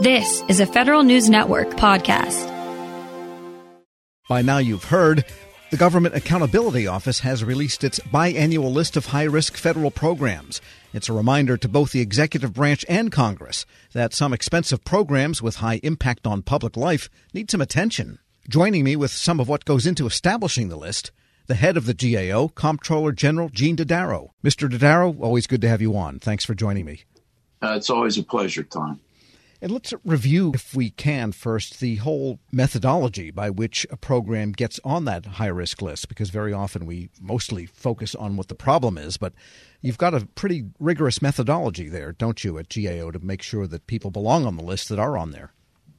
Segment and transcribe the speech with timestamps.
[0.00, 2.46] This is a Federal News Network podcast.
[4.28, 5.24] By now, you've heard
[5.72, 10.60] the Government Accountability Office has released its biannual list of high risk federal programs.
[10.94, 15.56] It's a reminder to both the executive branch and Congress that some expensive programs with
[15.56, 18.20] high impact on public life need some attention.
[18.48, 21.10] Joining me with some of what goes into establishing the list,
[21.48, 24.28] the head of the GAO, Comptroller General Gene Dodaro.
[24.44, 24.70] Mr.
[24.70, 26.20] Dodaro, always good to have you on.
[26.20, 27.02] Thanks for joining me.
[27.60, 29.00] Uh, it's always a pleasure, Tom.
[29.60, 34.78] And let's review, if we can, first the whole methodology by which a program gets
[34.84, 38.96] on that high risk list, because very often we mostly focus on what the problem
[38.96, 39.32] is, but
[39.80, 43.88] you've got a pretty rigorous methodology there, don't you, at GAO to make sure that
[43.88, 45.52] people belong on the list that are on there?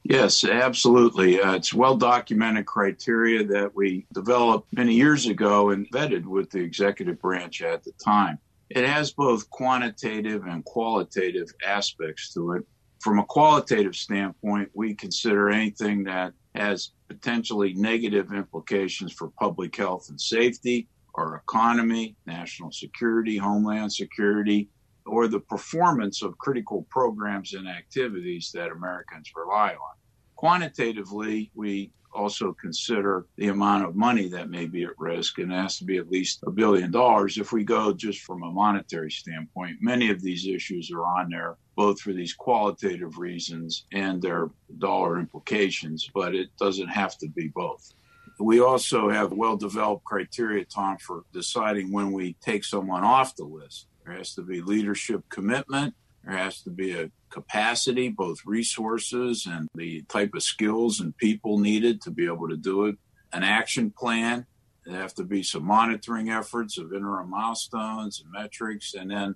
[0.04, 1.38] Yes, absolutely.
[1.38, 6.60] Uh, it's well documented criteria that we developed many years ago and vetted with the
[6.60, 8.38] executive branch at the time.
[8.70, 12.66] It has both quantitative and qualitative aspects to it
[13.00, 20.08] from a qualitative standpoint, we consider anything that has potentially negative implications for public health
[20.10, 24.68] and safety, our economy, national security, homeland security,
[25.06, 29.96] or the performance of critical programs and activities that Americans rely on.
[30.36, 35.56] Quantitatively, we also consider the amount of money that may be at risk, and it
[35.56, 37.38] has to be at least a billion dollars.
[37.38, 41.56] If we go just from a monetary standpoint, many of these issues are on there,
[41.76, 47.48] both for these qualitative reasons and their dollar implications, but it doesn't have to be
[47.48, 47.92] both.
[48.38, 53.44] We also have well developed criteria, Tom, for deciding when we take someone off the
[53.44, 53.86] list.
[54.04, 55.94] There has to be leadership commitment.
[56.24, 61.58] There has to be a capacity, both resources and the type of skills and people
[61.58, 62.96] needed to be able to do it.
[63.32, 64.46] An action plan.
[64.84, 69.34] There have to be some monitoring efforts of interim milestones and metrics, and then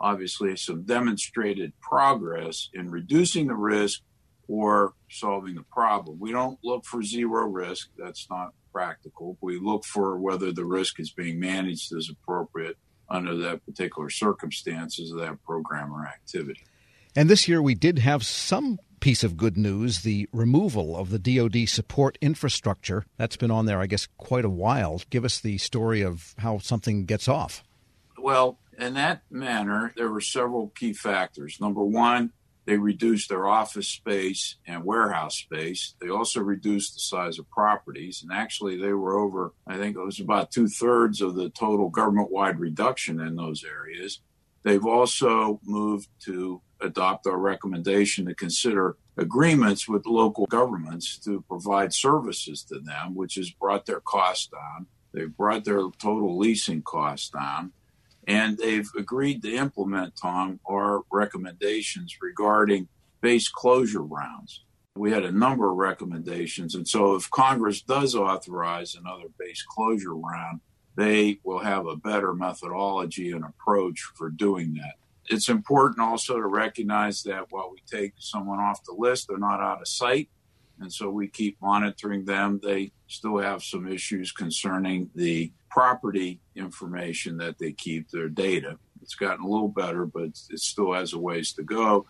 [0.00, 4.00] obviously some demonstrated progress in reducing the risk
[4.48, 6.18] or solving the problem.
[6.18, 7.90] We don't look for zero risk.
[7.98, 9.36] That's not practical.
[9.40, 12.76] We look for whether the risk is being managed as appropriate
[13.08, 16.64] under that particular circumstances of that program or activity.
[17.16, 21.18] And this year we did have some piece of good news the removal of the
[21.18, 23.04] DoD support infrastructure.
[23.18, 25.02] That's been on there, I guess, quite a while.
[25.10, 27.62] Give us the story of how something gets off.
[28.16, 31.58] Well, in that manner, there were several key factors.
[31.60, 32.32] Number one,
[32.66, 35.94] they reduced their office space and warehouse space.
[36.00, 38.22] They also reduced the size of properties.
[38.22, 41.90] And actually, they were over, I think it was about two thirds of the total
[41.90, 44.20] government wide reduction in those areas.
[44.62, 51.92] They've also moved to adopt our recommendation to consider agreements with local governments to provide
[51.92, 54.86] services to them, which has brought their costs down.
[55.12, 57.72] They've brought their total leasing costs down.
[58.26, 62.88] And they've agreed to implement, Tom, our recommendations regarding
[63.20, 64.64] base closure rounds.
[64.96, 66.74] We had a number of recommendations.
[66.74, 70.60] And so if Congress does authorize another base closure round,
[70.96, 74.94] they will have a better methodology and approach for doing that.
[75.26, 79.60] It's important also to recognize that while we take someone off the list, they're not
[79.60, 80.28] out of sight.
[80.80, 82.60] And so we keep monitoring them.
[82.62, 88.78] They still have some issues concerning the property information that they keep, their data.
[89.02, 92.06] It's gotten a little better, but it still has a ways to go.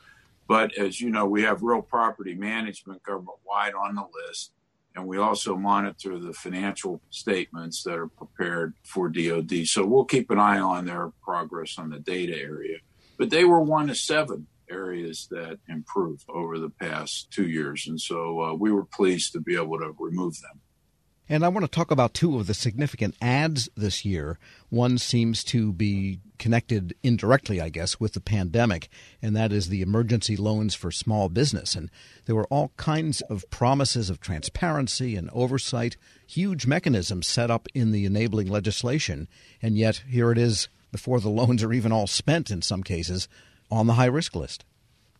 [0.46, 4.52] But as you know, we have real property management government wide on the list.
[4.94, 9.66] And we also monitor the financial statements that are prepared for DOD.
[9.66, 12.76] So we'll keep an eye on their progress on the data area.
[13.18, 17.86] But they were one of seven areas that improved over the past two years.
[17.88, 20.60] And so uh, we were pleased to be able to remove them.
[21.26, 24.38] And I want to talk about two of the significant ads this year.
[24.68, 28.90] One seems to be connected indirectly, I guess, with the pandemic,
[29.22, 31.74] and that is the emergency loans for small business.
[31.74, 31.90] And
[32.26, 35.96] there were all kinds of promises of transparency and oversight,
[36.26, 39.26] huge mechanisms set up in the enabling legislation.
[39.62, 43.28] And yet, here it is before the loans are even all spent in some cases
[43.70, 44.64] on the high risk list.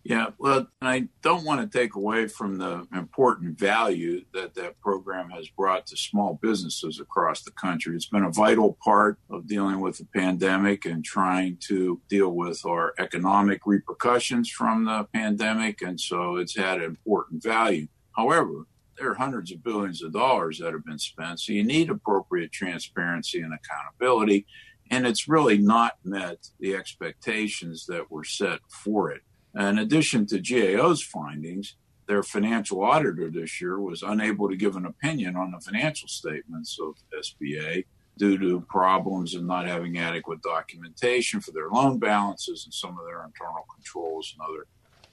[0.04, 5.30] Yeah, well, I don't want to take away from the important value that that program
[5.30, 7.96] has brought to small businesses across the country.
[7.96, 12.66] It's been a vital part of dealing with the pandemic and trying to deal with
[12.66, 15.80] our economic repercussions from the pandemic.
[15.80, 17.88] And so it's had important value.
[18.14, 18.66] However,
[18.98, 21.40] there are hundreds of billions of dollars that have been spent.
[21.40, 24.46] So you need appropriate transparency and accountability
[24.90, 29.22] and it's really not met the expectations that were set for it.
[29.56, 34.86] In addition to GAO's findings, their financial auditor this year was unable to give an
[34.86, 37.84] opinion on the financial statements of SBA
[38.18, 43.04] due to problems in not having adequate documentation for their loan balances and some of
[43.06, 44.66] their internal controls and other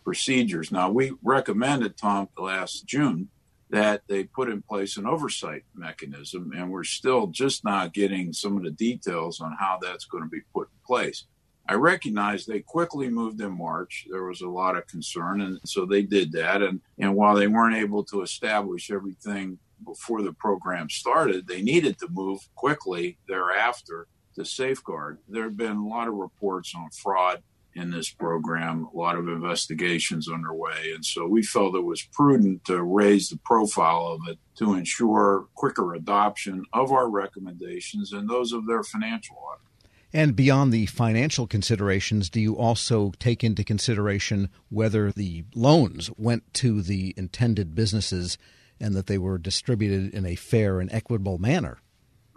[0.03, 0.71] procedures.
[0.71, 3.29] Now, we recommended, Tom, last June
[3.69, 8.57] that they put in place an oversight mechanism, and we're still just not getting some
[8.57, 11.25] of the details on how that's going to be put in place.
[11.71, 14.05] I recognize they quickly moved in March.
[14.11, 16.61] There was a lot of concern, and so they did that.
[16.61, 21.97] And, and while they weren't able to establish everything before the program started, they needed
[21.99, 25.19] to move quickly thereafter to safeguard.
[25.29, 27.41] There have been a lot of reports on fraud
[27.73, 30.91] in this program, a lot of investigations underway.
[30.93, 35.47] And so we felt it was prudent to raise the profile of it to ensure
[35.55, 39.70] quicker adoption of our recommendations and those of their financial audit.
[40.13, 46.53] And beyond the financial considerations, do you also take into consideration whether the loans went
[46.55, 48.37] to the intended businesses
[48.79, 51.79] and that they were distributed in a fair and equitable manner?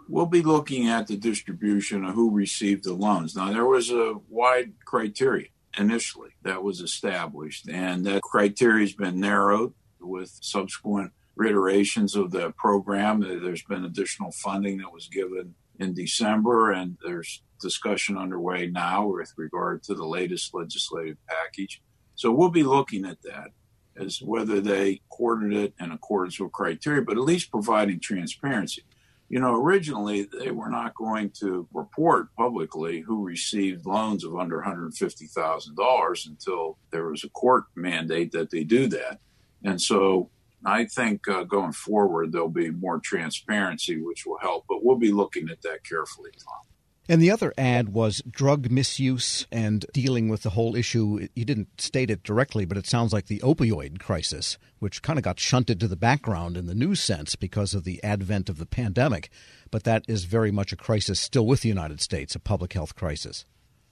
[0.07, 3.35] we'll be looking at the distribution of who received the loans.
[3.35, 9.19] Now, there was a wide criteria initially that was established, and that criteria has been
[9.19, 13.21] narrowed with subsequent iterations of the program.
[13.21, 19.33] There's been additional funding that was given in December, and there's discussion underway now with
[19.37, 21.81] regard to the latest legislative package.
[22.15, 23.49] So we'll be looking at that
[23.97, 28.83] as whether they courted it in accordance with criteria, but at least providing transparency.
[29.29, 34.61] You know, originally they were not going to report publicly who received loans of under
[34.61, 39.19] $150,000 until there was a court mandate that they do that.
[39.63, 40.29] And so
[40.65, 45.11] I think uh, going forward, there'll be more transparency, which will help, but we'll be
[45.11, 46.65] looking at that carefully, Tom.
[47.07, 51.27] And the other ad was drug misuse and dealing with the whole issue.
[51.35, 55.23] You didn't state it directly, but it sounds like the opioid crisis, which kind of
[55.23, 58.65] got shunted to the background in the news sense because of the advent of the
[58.65, 59.29] pandemic.
[59.69, 62.95] But that is very much a crisis still with the United States, a public health
[62.95, 63.45] crisis.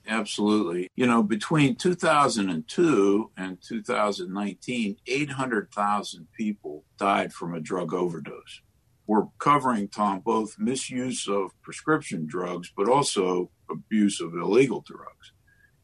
[0.07, 0.89] Absolutely.
[0.95, 8.61] You know, between 2002 and 2019, 800,000 people died from a drug overdose
[9.05, 15.33] we're covering, Tom, both misuse of prescription drugs, but also abuse of illegal drugs.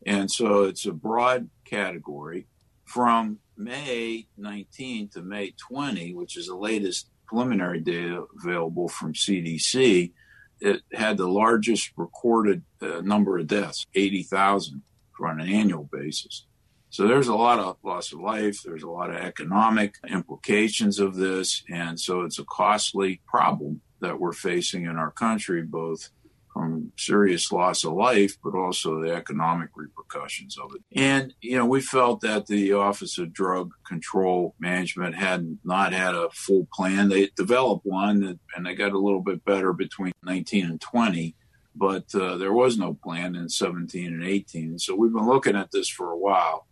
[0.05, 2.47] And so it's a broad category.
[2.85, 10.13] From May 19 to May 20, which is the latest preliminary data available from CDC,
[10.61, 14.81] it had the largest recorded uh, number of deaths, 80,000
[15.21, 16.45] on an annual basis.
[16.89, 18.61] So there's a lot of loss of life.
[18.63, 21.63] There's a lot of economic implications of this.
[21.69, 26.09] And so it's a costly problem that we're facing in our country, both
[26.53, 30.81] from serious loss of life, but also the economic repercussions of it.
[30.99, 36.15] And, you know, we felt that the Office of Drug Control Management had not had
[36.15, 37.09] a full plan.
[37.09, 41.35] They developed one and they got a little bit better between 19 and 20
[41.75, 44.79] but uh, there was no plan in 17 and 18.
[44.79, 46.67] So we've been looking at this for a while.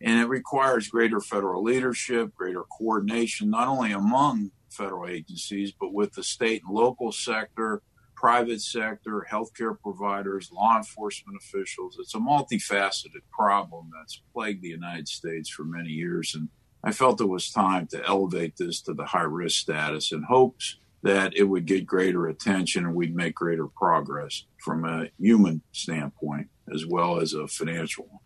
[0.00, 6.14] And it requires greater federal leadership, greater coordination, not only among federal agencies, but with
[6.14, 7.82] the state and local sector,
[8.16, 11.96] private sector, healthcare providers, law enforcement officials.
[12.00, 16.34] It's a multifaceted problem that's plagued the United States for many years.
[16.34, 16.48] And
[16.82, 20.78] I felt it was time to elevate this to the high risk status in hopes
[21.02, 26.48] that it would get greater attention and we'd make greater progress from a human standpoint
[26.74, 28.20] as well as a financial one.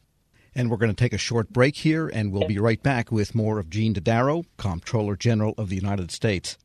[0.55, 3.37] And we're going to take a short break here, and we'll be right back with
[3.37, 6.59] more of Gene Dodaro, Comptroller General of the United States.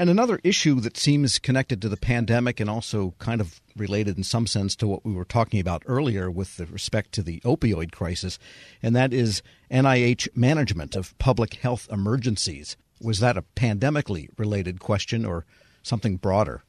[0.00, 4.24] And another issue that seems connected to the pandemic and also kind of related in
[4.24, 8.38] some sense to what we were talking about earlier with respect to the opioid crisis,
[8.82, 12.78] and that is NIH management of public health emergencies.
[12.98, 15.44] Was that a pandemically related question or
[15.82, 16.62] something broader?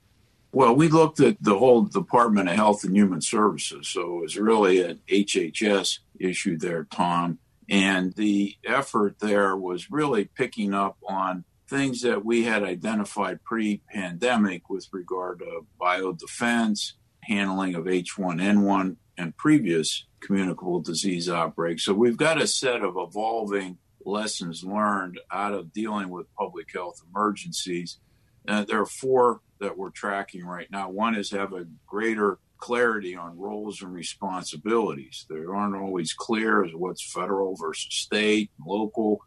[0.52, 3.88] Well, we looked at the whole Department of Health and Human Services.
[3.88, 7.40] So it was really an HHS issue there, Tom.
[7.70, 13.82] And the effort there was really picking up on things that we had identified pre
[13.92, 21.86] pandemic with regard to biodefense, handling of H1N1, and previous communicable disease outbreaks.
[21.86, 27.02] So we've got a set of evolving lessons learned out of dealing with public health
[27.10, 28.00] emergencies.
[28.48, 30.90] Uh, there are four that we're tracking right now.
[30.90, 35.26] One is have a greater clarity on roles and responsibilities.
[35.30, 39.22] They aren't always clear as what's federal versus state, local,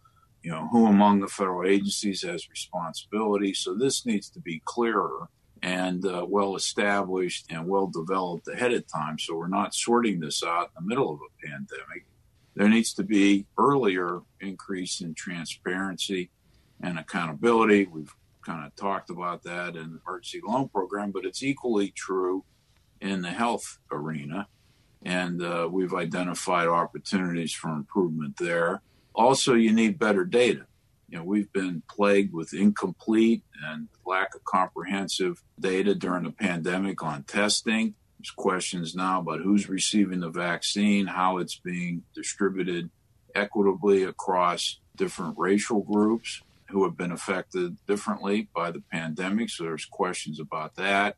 [0.44, 3.54] you know, who among the federal agencies has responsibility.
[3.54, 5.28] So this needs to be clearer
[5.62, 9.18] and uh, well established and well developed ahead of time.
[9.18, 12.04] So we're not sorting this out in the middle of a pandemic.
[12.54, 16.30] There needs to be earlier increase in transparency
[16.82, 17.86] and accountability.
[17.86, 22.44] We've kind of talked about that in the emergency loan program, but it's equally true
[23.00, 24.48] in the health arena.
[25.02, 28.82] And uh, we've identified opportunities for improvement there.
[29.14, 30.66] Also, you need better data.
[31.08, 37.02] You know, we've been plagued with incomplete and lack of comprehensive data during the pandemic
[37.02, 37.94] on testing.
[38.18, 42.90] There's questions now about who's receiving the vaccine, how it's being distributed
[43.34, 49.50] equitably across different racial groups who have been affected differently by the pandemic.
[49.50, 51.16] So there's questions about that.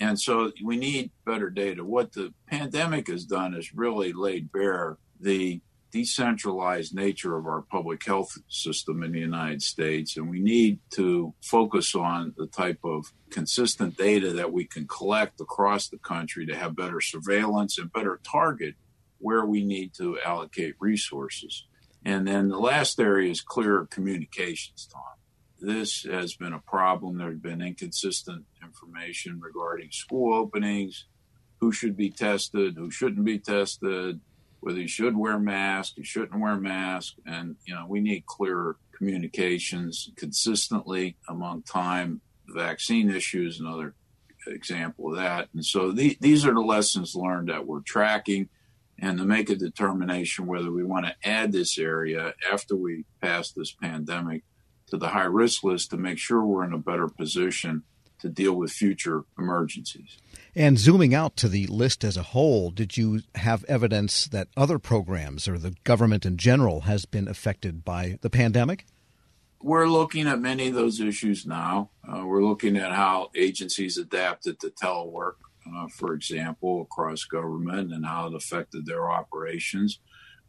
[0.00, 1.84] And so we need better data.
[1.84, 5.60] What the pandemic has done is really laid bare the
[5.94, 10.16] decentralized nature of our public health system in the United States.
[10.16, 15.40] And we need to focus on the type of consistent data that we can collect
[15.40, 18.74] across the country to have better surveillance and better target
[19.18, 21.64] where we need to allocate resources.
[22.04, 25.02] And then the last area is clear communications, Tom.
[25.60, 27.18] This has been a problem.
[27.18, 31.06] There have been inconsistent information regarding school openings,
[31.60, 34.20] who should be tested, who shouldn't be tested,
[34.64, 38.78] whether you should wear mask, you shouldn't wear mask, and you know we need clearer
[38.96, 43.94] communications consistently among time vaccine issues another
[44.46, 45.48] example of that.
[45.52, 48.48] And so the, these are the lessons learned that we're tracking
[48.98, 53.50] and to make a determination whether we want to add this area after we pass
[53.50, 54.44] this pandemic
[54.86, 57.82] to the high risk list to make sure we're in a better position
[58.24, 60.18] to deal with future emergencies.
[60.54, 64.78] And zooming out to the list as a whole, did you have evidence that other
[64.78, 68.86] programs or the government in general has been affected by the pandemic?
[69.60, 71.90] We're looking at many of those issues now.
[72.06, 75.34] Uh, we're looking at how agencies adapted to telework
[75.72, 80.00] uh, for example, across government and how it affected their operations.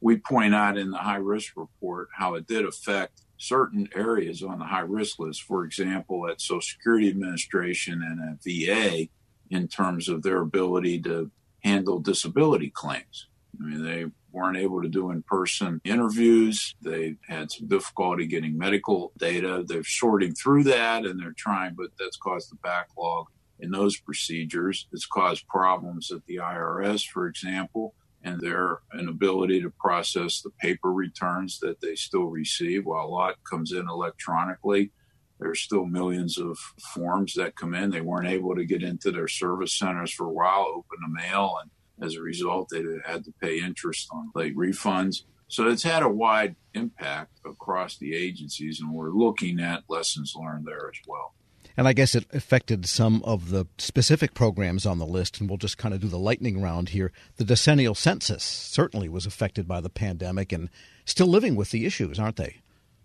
[0.02, 4.60] We point out in the high risk report how it did affect certain areas on
[4.60, 9.08] the high risk list, for example, at Social Security Administration and at VA,
[9.50, 11.32] in terms of their ability to
[11.64, 13.28] handle disability claims.
[13.60, 16.76] I mean, they weren't able to do in person interviews.
[16.82, 19.64] They had some difficulty getting medical data.
[19.66, 23.28] They're sorting through that and they're trying, but that's caused a backlog
[23.60, 24.88] in those procedures.
[24.92, 30.92] It's caused problems at the IRS, for example, and their inability to process the paper
[30.92, 32.86] returns that they still receive.
[32.86, 34.92] While a lot comes in electronically,
[35.40, 36.58] there's still millions of
[36.94, 37.92] forms that come in.
[37.92, 41.58] They weren't able to get into their service centers for a while, open the mail,
[41.62, 41.70] and
[42.06, 45.22] as a result, they had to pay interest on late refunds.
[45.48, 50.66] So it's had a wide impact across the agencies, and we're looking at lessons learned
[50.66, 51.36] there as well.
[51.78, 55.58] And I guess it affected some of the specific programs on the list, and we'll
[55.58, 57.12] just kind of do the lightning round here.
[57.36, 60.70] The decennial census certainly was affected by the pandemic and
[61.06, 62.58] still living with the issues, aren't they?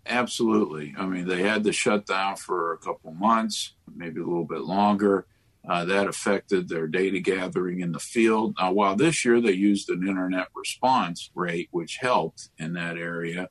[0.05, 0.95] Absolutely.
[0.97, 4.61] I mean, they had to shut down for a couple months, maybe a little bit
[4.61, 5.25] longer.
[5.67, 8.55] Uh, that affected their data gathering in the field.
[8.59, 13.47] Now, while this year they used an internet response rate, which helped in that area,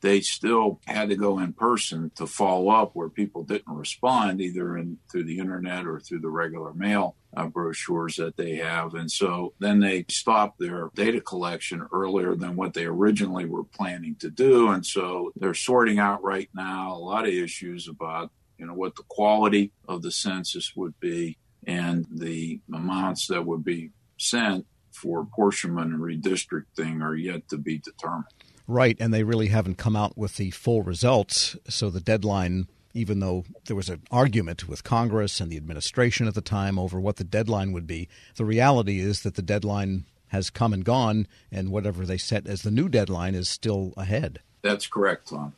[0.00, 4.76] they still had to go in person to follow up where people didn't respond either
[4.76, 8.94] in through the internet or through the regular mail uh, brochures that they have.
[8.94, 14.14] And so then they stopped their data collection earlier than what they originally were planning
[14.20, 14.68] to do.
[14.70, 18.96] And so they're sorting out right now a lot of issues about you know what
[18.96, 25.20] the quality of the census would be and the amounts that would be sent for
[25.20, 28.24] apportionment and redistricting are yet to be determined
[28.70, 31.56] Right, and they really haven't come out with the full results.
[31.70, 36.34] So the deadline, even though there was an argument with Congress and the administration at
[36.34, 40.50] the time over what the deadline would be, the reality is that the deadline has
[40.50, 44.40] come and gone, and whatever they set as the new deadline is still ahead.
[44.60, 45.54] That's correct, Tom.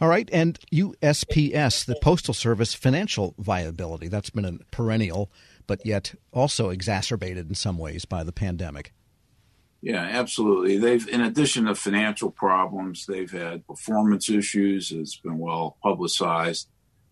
[0.00, 5.28] All right, and USPS, the Postal Service financial viability, that's been a perennial,
[5.66, 8.92] but yet also exacerbated in some ways by the pandemic.
[9.82, 10.78] Yeah, absolutely.
[10.78, 14.92] They've, in addition to financial problems, they've had performance issues.
[14.92, 16.68] It's been well publicized.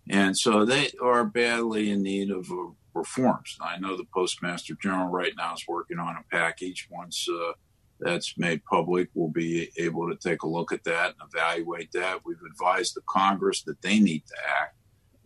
[0.08, 3.58] And so they are badly in need of uh, reforms.
[3.60, 6.86] I know the Postmaster General right now is working on a package.
[6.90, 7.52] Once uh,
[7.98, 12.24] that's made public, we'll be able to take a look at that and evaluate that.
[12.24, 14.76] We've advised the Congress that they need to act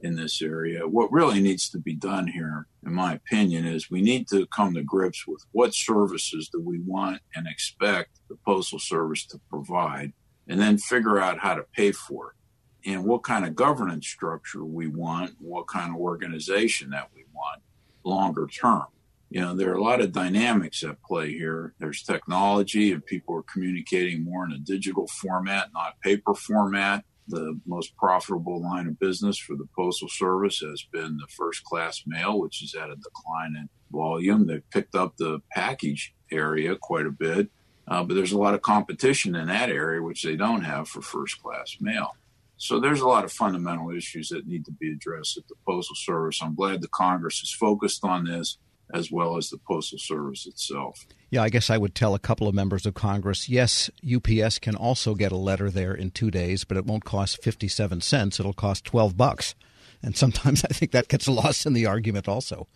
[0.05, 0.87] in this area.
[0.87, 4.75] What really needs to be done here, in my opinion, is we need to come
[4.75, 10.13] to grips with what services do we want and expect the Postal Service to provide,
[10.47, 14.63] and then figure out how to pay for it and what kind of governance structure
[14.63, 17.63] we want, what kind of organization that we want
[18.05, 18.85] longer term.
[19.31, 21.73] You know, there are a lot of dynamics at play here.
[21.81, 27.59] There's technology, and people are communicating more in a digital format, not paper format the
[27.67, 32.39] most profitable line of business for the Postal Service has been the first class mail,
[32.39, 34.47] which is at a decline in volume.
[34.47, 37.49] They've picked up the package area quite a bit.
[37.87, 41.03] Uh, but there's a lot of competition in that area, which they don't have for
[41.03, 42.17] first class mail.
[42.57, 45.97] So there's a lot of fundamental issues that need to be addressed at the Postal
[45.97, 46.41] Service.
[46.43, 48.59] I'm glad the Congress is focused on this
[48.95, 51.07] as well as the Postal Service itself.
[51.31, 54.77] Yeah, I guess I would tell a couple of members of Congress yes, UPS can
[54.77, 58.39] also get a letter there in two days, but it won't cost 57 cents.
[58.39, 59.55] It'll cost 12 bucks.
[60.03, 62.69] And sometimes I think that gets lost in the argument also.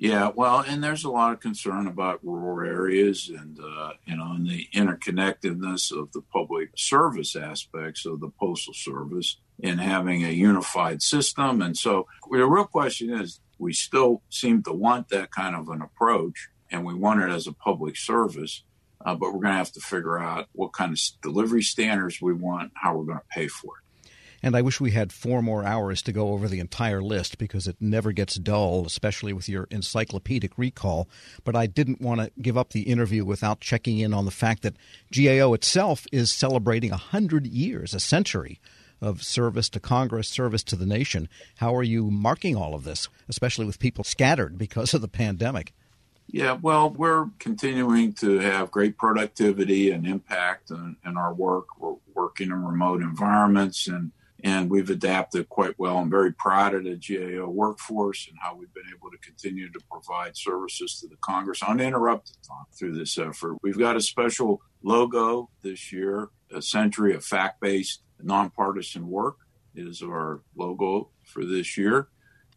[0.00, 4.30] Yeah, well, and there's a lot of concern about rural areas and uh, you know,
[4.30, 10.30] and the interconnectedness of the public service aspects of the postal service in having a
[10.30, 11.60] unified system.
[11.60, 15.82] And so the real question is, we still seem to want that kind of an
[15.82, 18.62] approach, and we want it as a public service.
[19.04, 22.32] Uh, but we're going to have to figure out what kind of delivery standards we
[22.32, 24.10] want, how we're going to pay for it.
[24.42, 27.66] And I wish we had four more hours to go over the entire list because
[27.66, 31.08] it never gets dull, especially with your encyclopedic recall.
[31.44, 34.62] But I didn't want to give up the interview without checking in on the fact
[34.62, 34.76] that
[35.12, 38.60] GAO itself is celebrating a hundred years, a century
[39.00, 41.28] of service to Congress, service to the nation.
[41.56, 45.72] How are you marking all of this, especially with people scattered because of the pandemic?
[46.30, 51.78] Yeah, well, we're continuing to have great productivity and impact in, in our work.
[51.78, 54.12] We're working in remote environments and
[54.44, 55.98] and we've adapted quite well.
[55.98, 59.80] I'm very proud of the GAO workforce and how we've been able to continue to
[59.90, 62.36] provide services to the Congress uninterrupted
[62.78, 63.56] through this effort.
[63.62, 69.36] We've got a special logo this year, a century of fact based, nonpartisan work
[69.74, 72.08] is our logo for this year.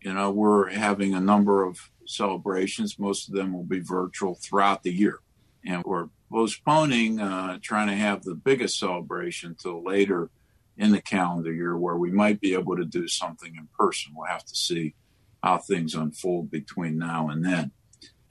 [0.02, 2.98] You know, we're having a number of celebrations.
[2.98, 5.20] Most of them will be virtual throughout the year.
[5.66, 10.30] And we're postponing uh, trying to have the biggest celebration till later
[10.78, 14.14] in the calendar year where we might be able to do something in person.
[14.16, 14.96] We'll have to see
[15.44, 17.72] how things unfold between now and then.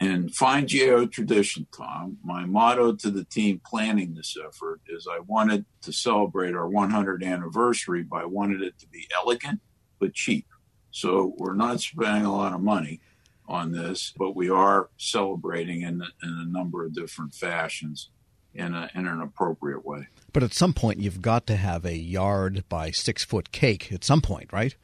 [0.02, 2.16] And find GAO tradition, Tom.
[2.25, 7.23] My motto to the team planning this effort is I wanted to celebrate our 100th
[7.23, 9.61] anniversary, but I wanted it to be elegant
[10.00, 10.47] but cheap.
[10.90, 13.00] So we're not spending a lot of money
[13.47, 18.10] on this, but we are celebrating in, in a number of different fashions
[18.54, 20.08] in, a, in an appropriate way.
[20.32, 24.02] But at some point, you've got to have a yard by six foot cake at
[24.02, 24.75] some point, right?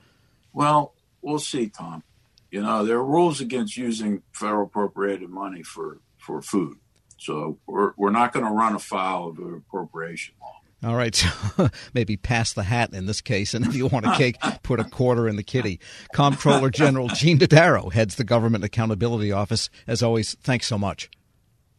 [0.52, 2.02] Well, we'll see, Tom.
[2.56, 6.78] You know, there are rules against using federal appropriated money for, for food.
[7.18, 10.54] So we're, we're not going to run afoul of the appropriation law.
[10.82, 14.16] All right, so maybe pass the hat in this case, and if you want a
[14.16, 15.80] cake, put a quarter in the kitty.
[16.14, 19.68] Comptroller General Gene Dodaro heads the Government Accountability Office.
[19.86, 21.10] As always, thanks so much.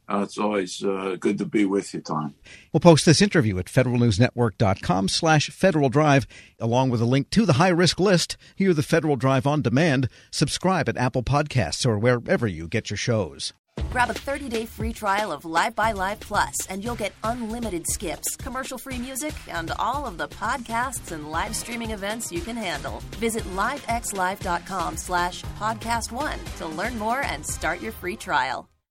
[0.10, 2.34] Uh, it's always uh, good to be with you, Tom.
[2.72, 6.26] We'll post this interview at federalnewsnetwork.com slash Federal Drive,
[6.60, 8.38] along with a link to the high-risk list.
[8.56, 10.10] Hear the Federal Drive on demand.
[10.32, 13.54] Subscribe at Apple Podcasts or wherever you get your shows.
[13.91, 18.36] Grab a 30-day free trial of Live by Live Plus, and you'll get unlimited skips,
[18.36, 23.02] commercial-free music, and all of the podcasts and live streaming events you can handle.
[23.20, 28.70] Visit livexlive.com slash podcast one to learn more and start your free trial.